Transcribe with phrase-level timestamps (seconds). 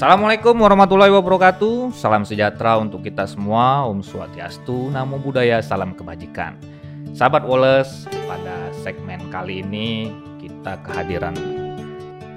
[0.00, 1.92] Assalamualaikum warahmatullahi wabarakatuh.
[1.92, 3.84] Salam sejahtera untuk kita semua.
[3.84, 6.56] Om Swastiastu, Namo Buddhaya, salam kebajikan.
[7.12, 10.08] Sahabat Wallace, pada segmen kali ini
[10.40, 11.36] kita kehadiran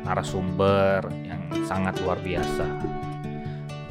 [0.04, 2.68] narasumber yang sangat luar biasa.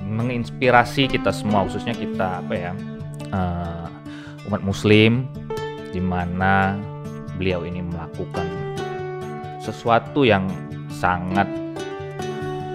[0.04, 2.76] Menginspirasi kita semua, khususnya kita apa ya,
[3.32, 3.88] uh,
[4.52, 5.24] umat muslim
[5.96, 6.76] di mana
[7.40, 8.44] beliau ini melakukan
[9.64, 10.44] sesuatu yang
[10.92, 11.48] sangat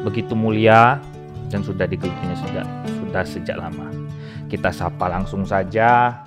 [0.07, 1.03] begitu mulia
[1.51, 3.91] dan sudah digelutinya sudah sudah sejak lama.
[4.47, 6.23] Kita sapa langsung saja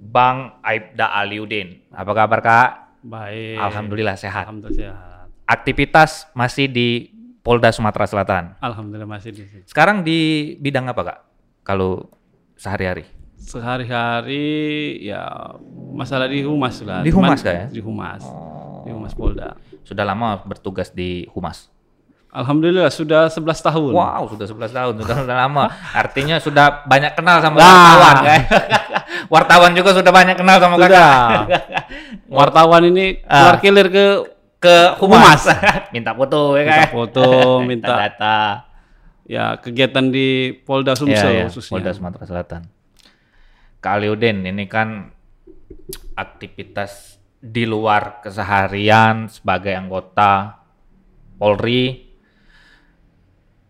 [0.00, 1.92] Bang Aibda Aliudin.
[1.92, 2.68] Apa kabar Kak?
[3.04, 3.60] Baik.
[3.60, 4.48] Alhamdulillah sehat.
[4.48, 5.28] Alhamdulillah sehat.
[5.44, 7.12] Aktivitas masih di
[7.44, 8.44] Polda Sumatera Selatan.
[8.64, 9.64] Alhamdulillah masih di sini.
[9.68, 11.18] Sekarang di bidang apa Kak?
[11.68, 12.08] Kalau
[12.56, 13.04] sehari-hari?
[13.36, 14.46] Sehari-hari
[15.04, 15.52] ya
[15.92, 17.04] masalah di humas lah.
[17.04, 17.66] Di Cuman humas, Kak, ya?
[17.68, 18.22] Di humas.
[18.24, 18.86] Oh.
[18.88, 19.58] Di humas Polda.
[19.82, 21.71] Sudah lama bertugas di Humas.
[22.32, 23.92] Alhamdulillah sudah 11 tahun.
[23.92, 25.68] Wow, sudah 11 tahun, sudah, sudah lama.
[25.92, 27.68] Artinya sudah banyak kenal sama Nah.
[27.68, 28.40] wartawan, kan?
[29.34, 30.88] wartawan juga sudah banyak kenal sama Sudah.
[30.88, 31.64] kakak.
[32.32, 33.52] Wartawan ini Ah.
[33.52, 34.06] keluar kilir ke
[34.56, 35.58] Ke humas, Humas.
[35.94, 36.88] minta foto ya minta kan?
[36.88, 37.26] foto,
[37.60, 38.38] minta data.
[39.22, 41.72] ya kegiatan di Polda Sumsel Iya, iya, khususnya.
[41.74, 42.62] Polda Sumatera Selatan.
[43.76, 45.10] Kak Aliudin, ini kan
[46.14, 50.62] aktivitas di luar keseharian sebagai anggota
[51.34, 52.11] Polri.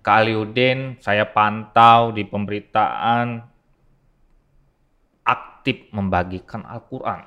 [0.02, 3.38] Kak Aliudin, saya pantau di pemberitaan
[5.22, 7.22] aktif membagikan Al-Quran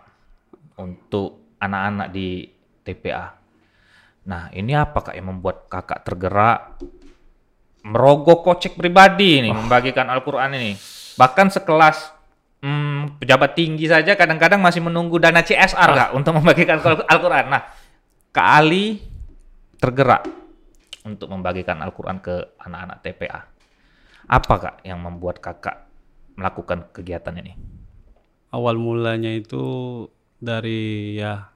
[0.84, 2.44] untuk anak-anak di
[2.84, 3.32] TPA.
[4.28, 6.84] Nah, ini apa kak yang membuat kakak tergerak
[7.86, 10.76] merogoh kocek pribadi ini membagikan Al-Quran ini.
[11.16, 12.12] Bahkan sekelas
[12.60, 17.46] hmm, pejabat tinggi saja kadang-kadang masih menunggu dana CSR kak untuk membagikan Al- Al-Quran.
[17.48, 17.64] Nah,
[18.36, 19.00] Kak Ali
[19.80, 20.28] tergerak
[21.06, 23.42] untuk membagikan Al-Quran ke anak-anak TPA.
[24.26, 25.86] Apa kak yang membuat kakak
[26.34, 27.54] melakukan kegiatan ini?
[28.50, 29.62] Awal mulanya itu
[30.42, 31.54] dari ya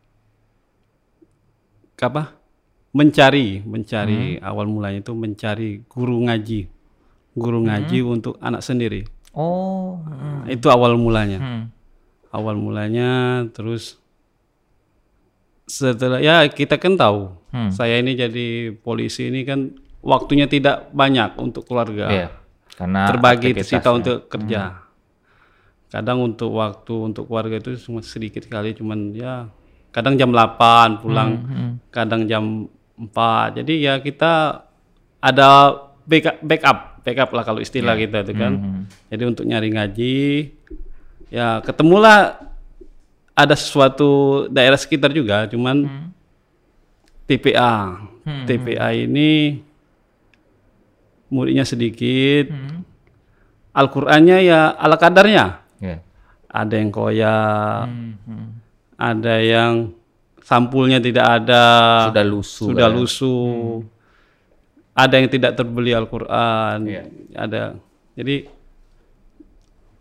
[2.00, 2.38] apa?
[2.90, 4.46] Mencari, mencari Hmm.
[4.50, 6.66] awal mulanya itu mencari guru ngaji.
[7.38, 8.14] Guru ngaji Hmm.
[8.18, 9.06] untuk anak sendiri.
[9.30, 11.38] Oh, Nah, Itu awal mulanya.
[11.38, 11.64] hmm.
[12.34, 13.99] Awal mulanya terus
[15.70, 17.30] setelah ya kita kan tahu.
[17.54, 17.70] Hmm.
[17.70, 22.10] Saya ini jadi polisi ini kan waktunya tidak banyak untuk keluarga.
[22.10, 22.28] Iya,
[22.74, 24.82] karena terbagi sita untuk kerja.
[25.90, 29.50] Kadang untuk waktu untuk keluarga itu cuma sedikit kali, cuman ya
[29.90, 33.62] kadang jam 8 pulang, Hmm, kadang jam 4.
[33.62, 34.66] Jadi ya kita
[35.18, 35.50] ada
[36.06, 38.54] backup, backup, backup lah kalau istilah kita itu kan.
[38.54, 38.82] Hmm.
[39.10, 40.18] Jadi untuk nyari ngaji,
[41.34, 42.49] ya ketemulah
[43.40, 44.10] ada sesuatu
[44.48, 46.08] daerah sekitar juga, cuman Hmm.
[47.26, 48.04] TPA.
[48.46, 49.62] TPA ini
[51.30, 52.82] muridnya sedikit, Hmm.
[53.70, 55.62] Al-Qur'annya ya ala kadarnya.
[55.80, 56.02] Iya.
[56.46, 58.48] Ada yang koyak, Hmm, hmm.
[58.98, 59.74] ada yang
[60.42, 61.64] sampulnya tidak ada,
[62.10, 62.66] Sudah lusuh.
[62.74, 62.96] sudah kan?
[62.98, 63.86] lusuh.
[64.94, 66.82] Ada yang tidak terbeli Al-Qur'an.
[66.84, 67.04] Iya.
[67.34, 67.78] Ada.
[68.18, 68.50] Jadi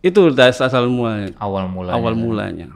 [0.01, 1.95] itu dari asal mulanya, Awal mulanya.
[1.95, 2.69] awal mulanya.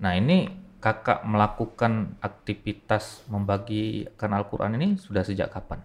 [0.00, 0.50] Nah ini
[0.84, 5.80] kakak melakukan aktivitas membagikan Al-Quran ini sudah sejak kapan?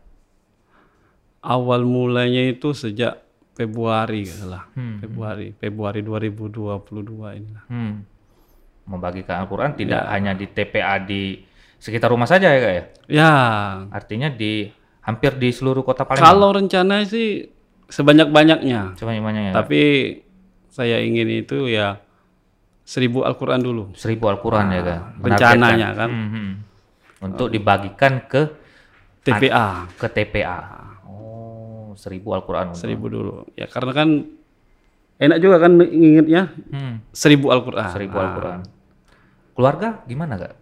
[1.40, 3.24] Awal mulanya itu sejak
[3.56, 4.68] Februari lah.
[4.76, 5.00] Hmm.
[5.00, 7.52] Februari, Februari 2022 ini.
[7.72, 8.04] Hmm.
[8.88, 11.40] Membagikan Al-Quran tidak hanya di TPA di
[11.80, 12.84] sekitar rumah saja ya kak ya?
[13.08, 13.34] Ya,
[13.92, 14.68] Artinya di
[15.04, 16.28] hampir di seluruh kota Palembang.
[16.28, 17.48] kalau rencana sih
[17.88, 19.00] sebanyak-banyaknya.
[19.00, 19.56] Sebanyak-banyaknya ya?
[19.56, 19.82] Tapi
[20.68, 22.04] saya ingin itu ya
[22.90, 23.84] seribu Al-Quran dulu.
[23.94, 25.00] seribu Al-Quran ya kak?
[25.20, 25.94] rencananya Menargetkan.
[25.96, 26.10] kan.
[26.10, 26.50] Hmm, hmm.
[27.22, 28.42] Untuk dibagikan ke
[29.22, 30.60] TPA ke TPA.
[31.06, 32.74] Oh seribu Al-Quran.
[32.74, 33.34] seribu dulu.
[33.54, 34.10] Ya karena kan
[35.18, 37.04] enak juga kan ingetnya Hmm.
[37.12, 37.90] seribu Al-Quran.
[37.90, 38.24] seribu Ah.
[38.26, 38.60] Al-Quran.
[39.52, 40.54] Keluarga gimana kak?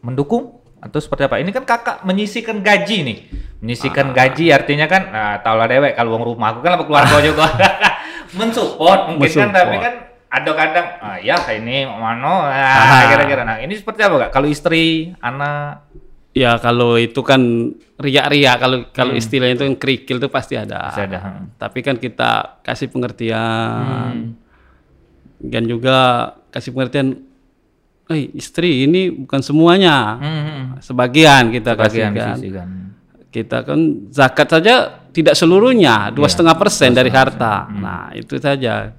[0.00, 1.36] Mendukung atau seperti apa?
[1.36, 3.18] Ini kan kakak menyisikan gaji nih,
[3.58, 7.18] menyisikan gaji artinya kan, nah, tau lah dewek kalau uang rumah aku kan apa keluarga
[7.28, 7.44] juga
[8.38, 9.82] mensupport mungkin kan, tapi Mensupport.
[9.82, 9.94] kan
[10.28, 13.08] ada kadang, ah, ya ini mano, Ah.
[13.08, 13.42] kira-kira.
[13.48, 14.30] Nah ini seperti apa kak?
[14.32, 15.88] Kalau istri, anak,
[16.36, 17.40] Ya kalau itu kan
[17.98, 20.78] riak-riak kalau kalau istilahnya itu yang kerikil itu pasti ada.
[20.78, 20.88] Hmm.
[20.92, 21.44] Pasti ada, hmm.
[21.58, 22.30] Tapi kan kita
[22.62, 24.38] kasih pengertian
[25.42, 25.96] dan juga
[26.54, 27.26] kasih pengertian.
[28.08, 32.36] Eh istri ini bukan semuanya, hmm, sebagian kita bagian kasihkan.
[32.38, 32.68] sisihkan.
[33.28, 34.74] Kita kan zakat saja
[35.10, 37.66] tidak seluruhnya dua setengah Iya, persen dari harta.
[37.66, 37.82] Hmm.
[37.82, 38.94] Nah itu saja.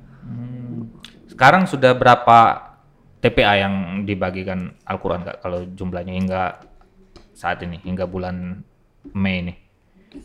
[1.40, 2.40] Sekarang sudah berapa
[3.24, 5.40] TPA yang dibagikan Al-Quran kak?
[5.40, 6.60] Kalau jumlahnya hingga
[7.32, 8.60] saat ini, hingga bulan
[9.16, 9.54] Mei ini.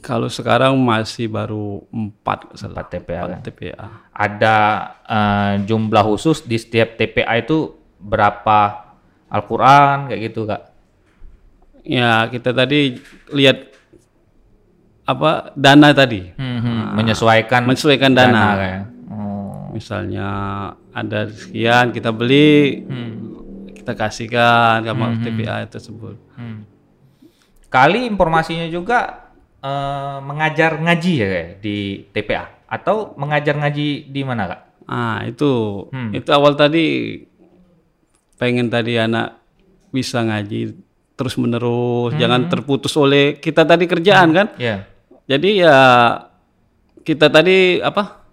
[0.02, 2.74] Kalau sekarang masih baru empat, nggak salah.
[2.74, 3.30] Empat TPA kan?
[3.30, 3.84] Empat TPA.
[4.10, 4.56] Ada
[5.06, 8.90] eh, jumlah khusus di setiap TPA itu berapa
[9.30, 10.62] Al-Quran kayak gitu kak?
[11.86, 12.98] Ya kita tadi
[13.30, 13.70] lihat
[15.06, 16.82] apa dana tadi, Hmm, hmm.
[16.98, 18.58] Menyesuaikan menyesuaikan dana.
[18.58, 18.82] kayak.
[19.74, 20.28] Misalnya
[20.94, 23.12] ada sekian kita beli, Hmm.
[23.74, 26.14] kita kasihkan sama TPA tersebut.
[26.38, 26.62] Hmm.
[27.66, 29.26] Kali informasinya juga
[29.64, 31.76] eh, mengajar ngaji ya kayak di
[32.12, 34.60] TPA atau mengajar ngaji di mana kak?
[34.84, 36.12] Ah itu, Hmm.
[36.12, 37.16] itu awal tadi
[38.36, 39.40] pengen tadi anak
[39.88, 40.76] bisa ngaji
[41.16, 42.20] terus menerus, Hmm.
[42.20, 44.46] jangan terputus oleh kita tadi kerjaan kan.
[44.60, 44.84] Ya.
[45.24, 45.76] Jadi ya
[47.00, 48.23] kita tadi apa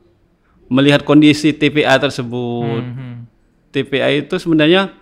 [0.72, 2.80] melihat kondisi TPA tersebut.
[2.80, 3.28] Hmm.
[3.76, 4.96] TPA itu sebenarnya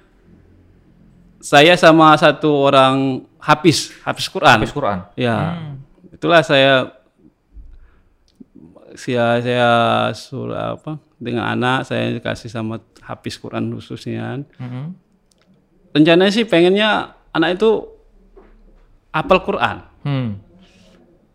[1.38, 4.58] saya sama satu orang hafiz, hafiz Quran.
[4.58, 5.06] Habis Quran.
[5.14, 5.62] Ya,
[6.10, 6.98] itulah saya
[8.98, 9.70] saya saya
[10.18, 14.42] suruh apa dengan anak saya kasih sama hafiz Quran khususnya.
[14.58, 14.98] Hmm.
[15.94, 17.86] Rencananya sih pengennya anak itu
[19.14, 19.78] hafal Quran.
[20.02, 20.30] Hmm.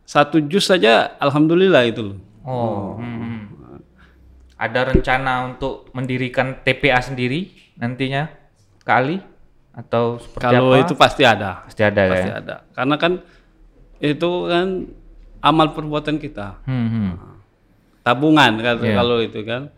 [0.04, 2.18] Satu juz saja, alhamdulillah itu loh.
[2.44, 3.00] Oh.
[3.00, 3.23] hmm.
[4.64, 8.32] Ada rencana untuk mendirikan TPA sendiri nantinya
[8.80, 9.20] kali
[9.70, 10.80] atau seperti Kalau apa?
[10.80, 12.34] itu pasti ada, pasti ada pasti ya.
[12.38, 12.56] ada.
[12.70, 13.12] Karena kan
[13.98, 14.68] itu kan
[15.40, 17.10] amal perbuatan kita, Hmm, hmm.
[18.00, 18.94] tabungan kan Iya.
[18.94, 19.68] kalau itu kan.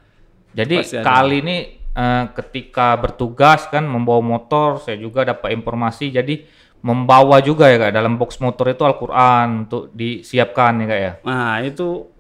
[0.53, 1.05] Jadi Pasti ada.
[1.05, 1.57] kali ini
[1.93, 6.11] eh, ketika bertugas kan membawa motor, saya juga dapat informasi.
[6.11, 6.45] Jadi
[6.79, 11.13] membawa juga ya kak dalam box motor itu Al-Quran untuk disiapkan ya kak ya.
[11.25, 12.13] Nah itu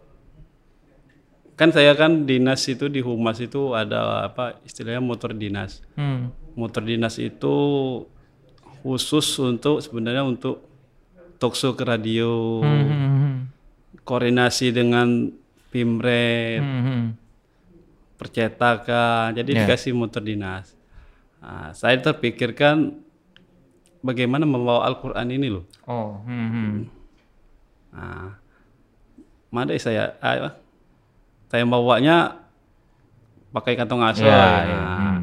[1.56, 5.80] kan saya kan dinas itu di humas itu ada apa istilahnya motor dinas.
[5.96, 6.28] Hmm.
[6.52, 7.56] Motor dinas itu
[8.84, 10.68] khusus untuk sebenarnya untuk
[11.40, 13.48] talkshow ke radio, Hmm.
[14.04, 15.32] koordinasi dengan
[15.72, 16.82] pimret, Hmm.
[16.84, 17.04] hmm.
[18.20, 19.32] percetakan.
[19.36, 19.64] Jadi Ya.
[19.64, 20.76] dikasih motor dinas.
[21.40, 23.00] Nah, saya terpikirkan
[24.04, 25.64] bagaimana membawa Al-Quran ini loh.
[25.88, 26.20] Oh.
[26.24, 26.48] Hmm.
[26.52, 26.74] hmm.
[27.96, 28.28] Nah,
[29.48, 30.52] mana saya ah,
[31.46, 32.46] saya bawanya
[33.54, 34.26] pakai kantong asal.
[34.26, 34.80] Ya, Nah, ya.
[34.82, 35.22] Hmm.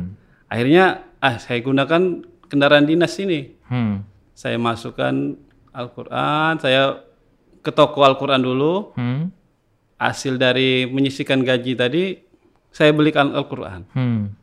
[0.50, 0.86] Akhirnya
[1.22, 3.54] ah saya gunakan kendaraan dinas ini.
[3.68, 4.06] Hmm.
[4.34, 5.38] Saya masukkan
[5.74, 7.02] Al-Quran, saya
[7.62, 8.94] ke toko Al-Quran dulu.
[8.98, 9.30] Hmm.
[9.98, 12.20] Hasil dari menyisikan gaji tadi,
[12.74, 13.88] saya belikan Al-Quran.
[13.94, 14.36] Hmm.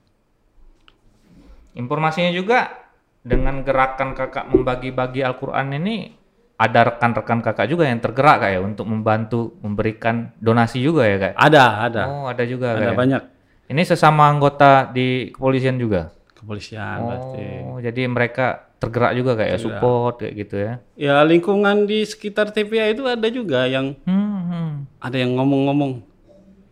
[1.77, 2.91] Informasinya juga
[3.21, 6.20] dengan gerakan kakak membagi-bagi Al-Quran ini
[6.61, 11.33] ada rekan-rekan kakak juga yang tergerak kak ya untuk membantu memberikan donasi juga ya kak?
[11.35, 12.87] Ada, ada, Oh ada juga ada kak.
[12.87, 12.95] ya?
[12.95, 13.23] banyak
[13.67, 16.13] Ini sesama anggota di kepolisian juga.
[16.31, 17.47] kepolisian berarti.
[17.65, 18.47] Oh jadi mereka
[18.77, 20.73] tergerak juga kayak ya support kayak gitu ya?
[20.97, 24.41] Ya lingkungan di sekitar TPA itu ada juga yang Hmm.
[24.43, 24.71] hmm.
[24.99, 26.01] ada yang ngomong-ngomong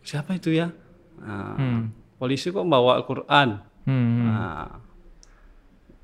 [0.01, 0.73] siapa itu ya?
[1.17, 1.81] Nah, Hmm.
[2.15, 3.61] polisi kok bawa Al-Quran?
[3.85, 4.25] Hmm.
[4.27, 4.65] Nah,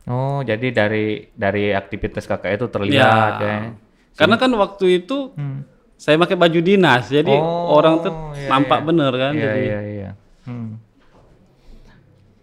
[0.05, 3.57] Oh jadi dari dari aktivitas kakak itu terlihat ya?
[4.13, 5.65] Karena kan waktu itu Hmm.
[5.97, 9.33] saya pakai baju dinas, jadi Oh, orang tuh iya, nampak bener kan.
[9.33, 10.09] Iya jadi iya iya.
[10.45, 10.77] Hmm.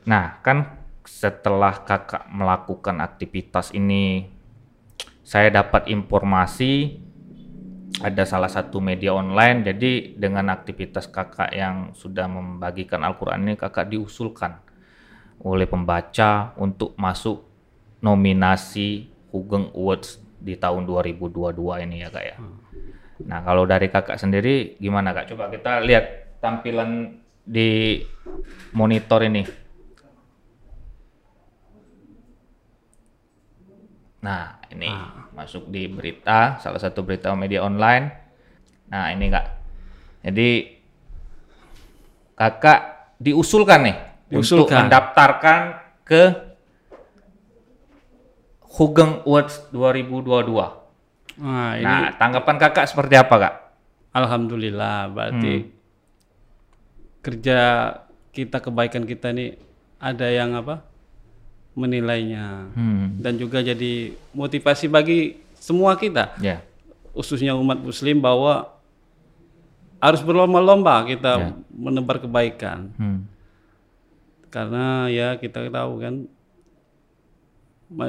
[0.09, 4.27] Nah kan setelah kakak melakukan aktivitas ini,
[5.23, 6.99] saya dapat informasi
[8.03, 9.63] ada salah satu media online.
[9.63, 14.59] Jadi dengan aktivitas kakak yang sudah membagikan Al-Quran ini, kakak diusulkan
[15.47, 17.52] oleh pembaca untuk masuk
[18.03, 22.37] nominasi Hugeng Awards di tahun 2022 ini ya kak ya.
[23.23, 25.31] Nah kalau dari kakak sendiri gimana kak?
[25.31, 28.03] Coba kita lihat tampilan di
[28.75, 29.47] monitor ini.
[34.23, 34.91] Nah ini
[35.35, 38.11] masuk di berita, salah satu berita media online.
[38.91, 39.47] Nah ini kak.
[40.27, 40.51] Jadi
[42.35, 42.81] kakak
[43.23, 43.97] diusulkan nih
[44.35, 44.91] untuk Diusulkan.
[44.91, 45.61] mendaftarkan
[46.03, 46.52] ke
[48.73, 50.81] Hugeng Awards 2022.
[51.39, 53.55] Nah, ini Nah, tanggapan kakak seperti apa, Kak?
[54.13, 55.69] alhamdulillah berarti Hmm.
[57.21, 57.59] kerja
[58.29, 59.57] kita kebaikan kita nih
[59.99, 60.85] ada yang apa?
[61.73, 63.17] menilainya Hmm.
[63.17, 66.61] dan juga jadi motivasi bagi semua kita, Ya.
[67.13, 68.77] khususnya umat muslim bahwa
[69.97, 71.49] harus berlomba-lomba kita Ya.
[71.71, 72.93] menebar kebaikan.
[72.95, 73.21] Hmm.
[74.53, 76.29] karena ya kita tahu kan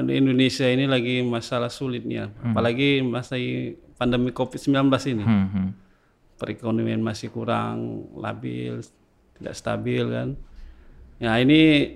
[0.10, 3.36] Indonesia ini lagi masalah sulitnya apalagi masa
[3.94, 5.48] pandemi Covid-19 ini Hmm.
[5.48, 5.70] hmm.
[6.36, 7.80] perekonomian masih kurang
[8.16, 8.80] labil
[9.36, 10.30] tidak stabil kan
[11.18, 11.94] ya ini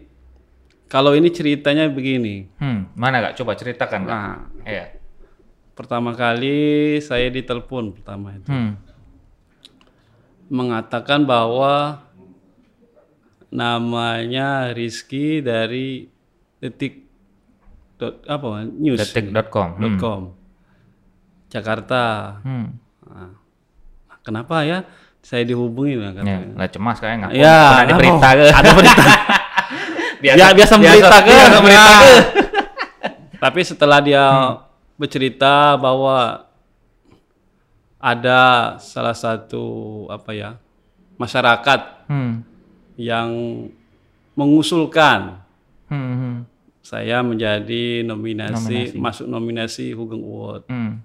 [0.88, 2.88] kalau ini ceritanya begini Hmm.
[2.94, 3.36] Mana, Kak?
[3.36, 4.10] Coba ceritakan, Kak.
[4.10, 4.86] nah Iya.
[5.74, 6.58] pertama kali
[7.00, 8.76] saya ditelepon pertama itu Hmm.
[10.48, 12.02] mengatakan bahwa
[13.48, 16.08] namanya Rizky dari
[16.60, 17.07] detik
[17.98, 19.70] dot apa news Detik.com.
[19.76, 20.22] dot com
[21.48, 22.02] Jakarta
[22.42, 22.78] Hmm.
[23.04, 23.32] Nah,
[24.22, 24.84] kenapa ya
[25.20, 27.32] saya dihubungi lah Ya, katanya nggak cemas kayak nggak.
[27.34, 27.96] Ya, apa?
[27.96, 28.46] berita ke.
[28.50, 29.04] ada berita
[30.24, 32.14] biasa, ya biasa berita ke biasa berita ke.
[33.38, 34.26] tapi setelah dia
[34.96, 36.48] bercerita bahwa
[37.98, 38.42] ada
[38.78, 39.66] salah satu
[40.08, 40.50] apa ya
[41.16, 42.40] masyarakat Hmm.
[42.96, 43.30] yang
[44.34, 45.42] mengusulkan
[45.88, 46.14] Hmm.
[46.14, 46.36] hmm.
[46.88, 48.96] Saya menjadi nominasi, Nominasi.
[48.96, 50.64] masuk nominasi Hugeng Award.
[50.68, 51.04] Hmm.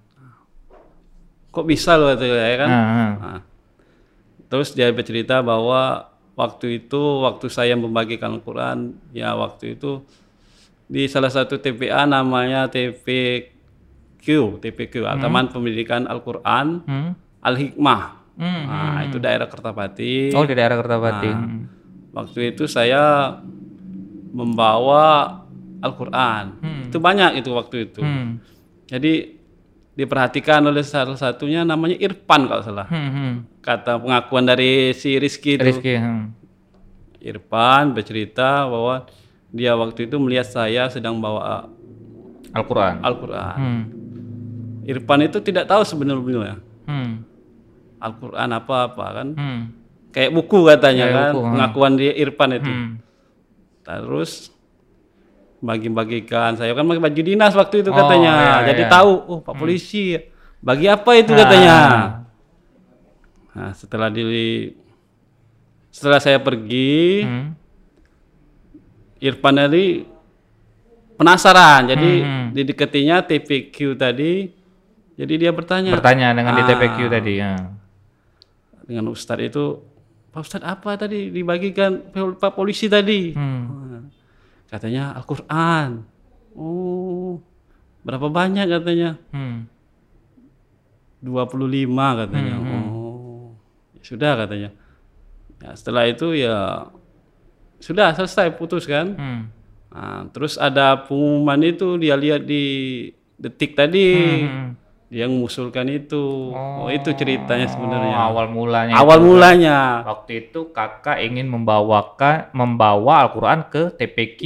[1.50, 2.70] Kok bisa loh itu ya kan?
[2.70, 3.12] Ah.
[3.18, 3.40] Nah,
[4.46, 10.06] terus dia bercerita bahwa waktu itu waktu saya membagikan Al-Quran ya waktu itu
[10.86, 14.24] di salah satu TPA namanya TPQ
[14.62, 17.10] TPQ Taman Pendidikan Al-Quran Hmm.
[17.42, 18.64] Al-Hikmah Hmm.
[18.64, 21.28] nah itu daerah Kertapati Oh di daerah Kertapati.
[21.28, 21.62] Nah, Hmm.
[22.14, 23.36] waktu itu saya
[24.32, 25.41] membawa
[25.82, 26.44] Al-Quran
[26.86, 28.38] itu banyak itu waktu itu Hmm.
[28.86, 29.34] jadi
[29.92, 33.10] diperhatikan oleh salah satunya namanya Irfan kalau salah Hmm.
[33.10, 33.32] hmm.
[33.60, 35.94] kata pengakuan dari si Rizky itu Rizky.
[35.98, 36.32] Hmm.
[37.20, 39.06] Irfan bercerita bahwa
[39.52, 41.68] dia waktu itu melihat saya sedang bawa
[42.52, 43.00] Al-Quran.
[43.00, 43.56] Al-Quran.
[43.56, 43.82] Hmm.
[44.82, 47.22] Irfan itu tidak tahu sebenarnya Hmm.
[48.02, 49.28] Al-Quran apa-apa kan.
[49.38, 49.62] Hmm.
[50.12, 51.52] Kayak buku katanya Kayak kan, buku, hmm.
[51.54, 52.68] pengakuan dia Irfan itu.
[52.68, 52.90] Hmm.
[53.82, 54.51] Terus
[55.62, 58.32] bagi-bagikan, saya kan pakai baju dinas waktu itu Oh, katanya.
[58.34, 58.90] iya, Jadi iya.
[58.90, 60.18] tahu, oh Pak Polisi,
[60.58, 61.38] bagi apa itu Ah.
[61.38, 61.76] katanya.
[63.52, 64.26] Nah setelah di
[65.88, 67.48] setelah saya pergi, Hmm.
[69.18, 70.02] Irfan tadi
[71.14, 72.46] penasaran, jadi Hmm.
[72.50, 74.50] dideketinya TPQ tadi,
[75.14, 76.68] jadi dia bertanya Bertanya dengan di Ah.
[76.68, 77.34] TPQ tadi.
[77.38, 77.54] Ya.
[78.82, 79.78] dengan Ustadz itu,
[80.28, 83.30] Pak Ustadz apa tadi dibagikan Pak Polisi tadi?
[83.30, 84.10] Hmm.
[84.72, 86.00] Katanya Al-Quran.
[86.56, 87.44] Oh,
[88.08, 89.20] berapa banyak katanya?
[89.28, 89.68] Hmm.
[91.20, 91.84] 25
[92.24, 92.54] katanya.
[92.88, 93.52] Oh,
[93.92, 94.72] ya sudah katanya.
[95.60, 96.88] Ya, setelah itu ya
[97.84, 99.12] sudah selesai putus kan.
[99.12, 99.42] Hmm.
[99.92, 102.64] Nah, terus ada pengumuman itu dia lihat di
[103.36, 104.08] detik tadi.
[104.48, 104.80] Hmm.
[105.12, 106.56] Dia mengusulkan itu.
[106.56, 108.16] Oh, itu ceritanya sebenarnya.
[108.16, 108.96] Oh, awal mulanya.
[108.96, 109.26] Awal itu.
[109.28, 109.78] mulanya.
[110.02, 114.40] Waktu itu kakak ingin membawakan membawa Al-Quran ke TPQ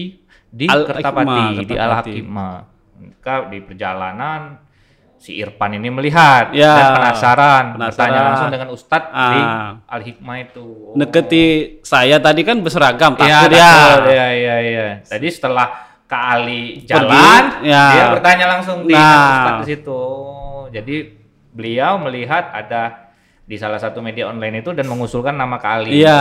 [0.51, 1.75] di Al-Hikmah, Kertapati, di.
[1.77, 2.55] Al-Hakimah.
[2.97, 4.41] Maka di perjalanan
[5.17, 7.87] si Irfan ini melihat Ya, dan penasaran, penasaran.
[7.87, 9.71] bertanya langsung dengan Ustadz di Ah.
[9.87, 10.67] Al-Hikmah itu.
[10.67, 10.99] Oh.
[10.99, 11.45] Neketi
[11.81, 13.75] saya tadi kan berseragam Iya, takut ya.
[14.03, 14.87] Iya, iya, iya.
[15.01, 15.67] Tadi setelah
[16.07, 17.85] Kak Ali jalan, ya.
[17.89, 19.31] dia bertanya langsung di Nah.
[19.33, 20.03] Ustadz di situ.
[20.76, 20.97] Jadi
[21.56, 23.09] beliau melihat ada
[23.49, 26.04] di salah satu media online itu dan mengusulkan nama Kak Ali.
[26.04, 26.21] Iya.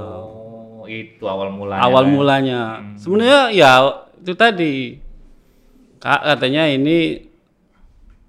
[0.00, 1.82] Oh, itu awal mulanya.
[1.84, 2.12] Awal kan?
[2.14, 2.60] mulanya.
[2.96, 3.70] Sebenarnya ya
[4.16, 4.74] itu tadi.
[6.00, 7.28] Kak katanya ini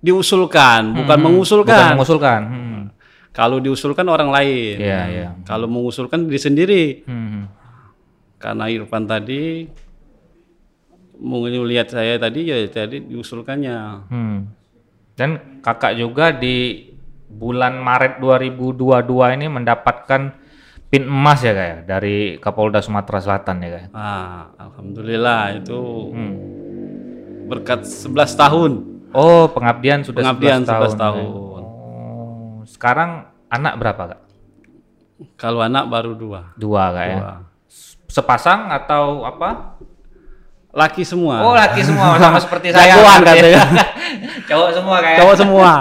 [0.03, 1.95] diusulkan, bukan Bukan mengusulkan.
[1.95, 2.41] mengusulkan.
[2.43, 2.81] Hmm.
[3.31, 4.75] Kalau diusulkan orang lain.
[4.75, 5.27] Iya, iya.
[5.47, 6.83] Kalau mengusulkan diri sendiri.
[7.07, 7.47] Hmm.
[8.41, 9.69] Karena Irfan tadi
[11.21, 13.77] melihat saya tadi ya tadi diusulkannya.
[14.09, 14.37] Hmm.
[15.21, 16.89] Dan kakak juga di
[17.29, 19.05] bulan Maret 2022
[19.37, 20.33] ini mendapatkan
[20.89, 23.81] pin emas ya kak ya dari Kapolda Sumatera Selatan ya kak.
[23.81, 23.87] ya?
[23.93, 26.33] Ah, alhamdulillah itu Hmm.
[27.45, 28.71] berkat 11 tahun.
[29.13, 30.89] Oh pengabdian sudah Pengabdian 11 tahun.
[30.89, 31.23] 11 tahun.
[31.61, 34.21] Oh, sekarang anak berapa kak?
[35.37, 36.41] Kalau anak baru dua.
[36.57, 37.17] Dua kak ya.
[38.09, 39.77] Sepasang atau apa?
[40.71, 41.43] Laki semua.
[41.43, 42.95] Oh laki semua sama seperti saya.
[42.95, 43.27] Jagoan ya.
[43.27, 43.63] katanya.
[44.49, 45.17] Cowok semua kayak.
[45.19, 45.71] Cowok semua.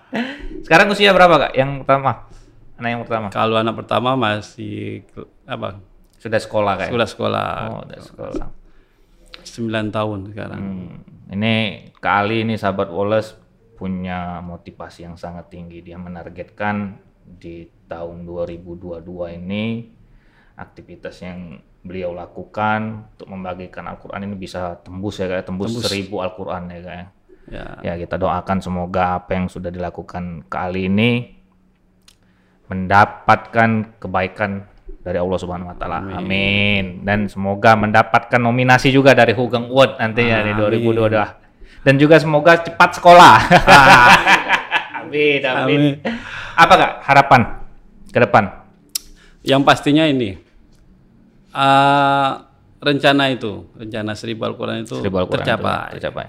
[0.66, 1.52] Sekarang usia berapa kak?
[1.54, 2.10] Yang pertama?
[2.78, 3.26] Anak yang pertama?
[3.30, 5.06] Kalau anak pertama masih
[5.46, 5.78] apa?
[6.18, 6.90] Sudah sekolah kayak.
[6.90, 7.48] Sekolah sekolah.
[7.70, 8.46] Oh udah sekolah.
[9.42, 10.62] 9 tahun sekarang.
[10.62, 10.94] Hmm,
[11.34, 11.54] ini
[11.98, 13.34] Kak Ali ini sahabat Wallace
[13.74, 15.82] punya motivasi yang sangat tinggi.
[15.82, 19.64] Dia menargetkan di tahun 2022 ini
[20.56, 26.70] aktivitas yang beliau lakukan untuk membagikan Al-Quran ini bisa tembus ya kayak tembus, seribu Al-Quran
[26.70, 27.08] ya kayak.
[27.50, 27.66] Ya.
[27.82, 31.42] Ya kita doakan semoga apa yang sudah dilakukan Kak Ali ini
[32.70, 34.62] mendapatkan kebaikan
[35.02, 36.00] dari Allah Subhanahu wa taala.
[36.14, 37.02] Amin.
[37.02, 41.82] Dan semoga mendapatkan nominasi juga dari Hugeng Award nantinya di 2022.
[41.82, 43.36] Dan juga semoga cepat sekolah.
[45.02, 45.58] amin, amin.
[45.66, 45.82] Amin.
[46.54, 47.40] Apa Kak harapan
[48.14, 48.61] ke depan?
[49.42, 50.38] Yang pastinya ini
[51.54, 52.46] ah,
[52.78, 55.90] rencana itu, rencana seribu Al-Quran itu Seribu Al-Quran itu tercapai.
[55.98, 56.26] tercapai.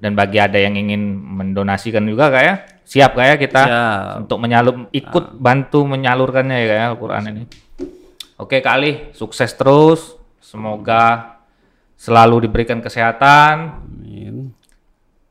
[0.00, 2.54] Dan bagi ada yang ingin mendonasikan juga kak ya,
[2.88, 4.24] siap kak ya kita Siap.
[4.24, 7.42] untuk menyalur ikut bantu menyalurkannya ya kak ya Al-Quran ini.
[8.40, 10.16] Oke Kak Ali, sukses terus.
[10.40, 11.36] Semoga
[12.00, 13.84] selalu diberikan kesehatan.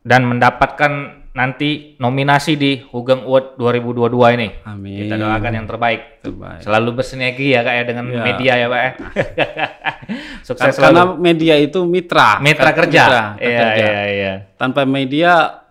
[0.10, 0.92] Dan mendapatkan
[1.30, 4.48] nanti nominasi di Hugeng Award 2022 ini.
[4.66, 5.06] Amin.
[5.06, 6.01] Kita doakan yang terbaik.
[6.20, 6.66] Terbaik.
[6.66, 8.22] Selalu bersinergi ya kak ya dengan Ya.
[8.25, 8.92] media ya pak ya.
[10.48, 11.22] Sukses Kar- Karena selalu.
[11.22, 12.42] media itu mitra.
[12.42, 13.04] Mitra kerja.
[13.06, 13.86] mitra Iya kerja.
[13.86, 14.34] iya iya.
[14.58, 15.62] Tanpa media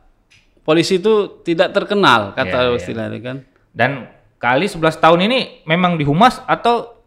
[0.63, 2.79] polisi itu tidak terkenal kata Iya, iya.
[2.79, 3.37] istilahnya kan.
[3.75, 3.91] Dan
[4.39, 7.03] kali 11 tahun ini memang di humas atau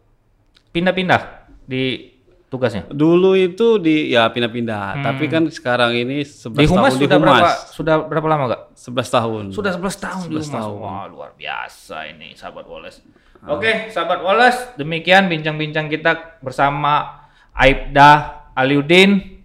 [0.68, 2.11] pindah-pindah di
[2.52, 2.84] tugasnya?
[2.92, 6.60] Dulu itu di ya pindah-pindah, tapi kan sekarang ini 11 Hmm.
[6.60, 7.56] Di humas tahun sudah di berapa humas.
[7.72, 8.60] sudah berapa lama kak?
[8.76, 9.44] 11 tahun.
[9.50, 10.52] Sudah 11 tahun di 11 humas.
[10.52, 10.76] tahun.
[10.78, 13.00] Wah, luar biasa ini sahabat Wallace.
[13.42, 19.42] Oke, sahabat Wallace, demikian bincang-bincang kita bersama Aibda Aliudin.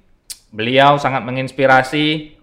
[0.54, 2.38] Beliau sangat menginspirasi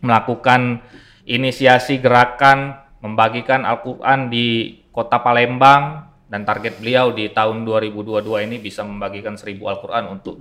[0.00, 0.82] melakukan
[1.22, 8.86] inisiasi gerakan membagikan Al-Qur'an di Kota Palembang dan target beliau di tahun 2022 ini bisa
[8.86, 10.38] membagikan 1000 Al-Qur'an untuk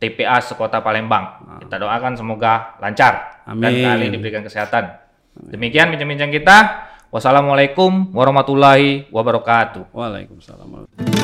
[0.00, 1.60] TPA sekota Palembang.
[1.60, 3.84] Kita doakan semoga lancar dan Amin.
[3.84, 4.96] kali diberikan kesehatan.
[5.52, 6.56] Demikian bincang-bincang kita.
[7.12, 9.92] Wassalamualaikum warahmatullahi wabarakatuh.
[9.92, 11.15] Waalaikumsalam.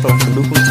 [0.00, 0.67] 好了，成都公司。